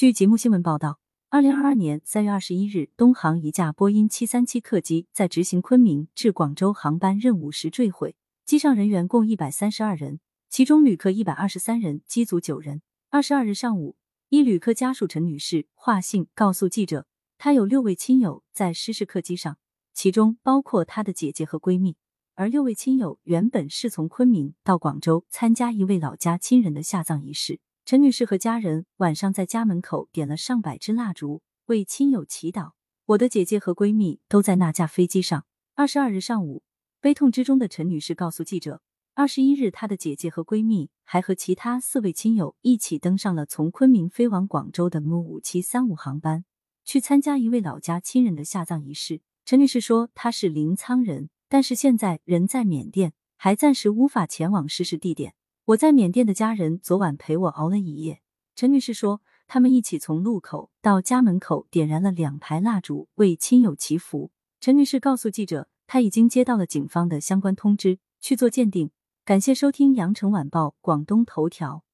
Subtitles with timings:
[0.00, 8.16] 据节目新闻报道，二零二二年三月二十一日，东航一架波音七三七客机在执行昆明至广州航班任务时坠毁，
[8.46, 10.18] 机上人员共一百三十二人，
[10.48, 12.80] 其中旅客一百二十三人，机组九人。
[13.10, 13.94] 二十二日上午，
[14.30, 17.06] 一旅客家属陈女士华信告诉记者，
[17.36, 19.58] 她有六位亲友在失事客机上，
[19.92, 21.96] 其中包括她的姐姐和闺蜜。
[22.36, 27.60] 而六位亲友原本是从昆明到广州参加一位老家亲人的下葬仪式。
[27.90, 32.70] 陈女士和家人晚上在家门口点了上百支蜡烛，为亲友祈祷。
[33.04, 35.44] 我的姐姐和闺蜜都在那架飞机上。
[35.74, 36.62] 二十二日上午，
[37.00, 38.80] 悲痛之中的陈女士告诉记者，
[39.14, 46.44] 二十一日她的姐姐和闺蜜还和其他四位亲友一起登上了从昆明飞往广州的 MU 五七三五航班，
[46.84, 49.20] 去参加一位老家亲人的下葬仪式。
[49.44, 55.34] 陈女士说，她是临沧人，但是现在人在缅甸，还暂时无法前往失事地点。
[55.66, 58.22] 我在缅甸的家人昨晚陪我熬了一夜。
[58.56, 64.30] 陈女士说，他们一起从路口到家门口点燃了两排蜡烛，为亲友祈福。
[64.60, 68.90] 陈女士告诉记者，她已经接到了警方的相关通知，去做鉴定。
[69.24, 71.84] 感谢收听羊城晚报广东头条。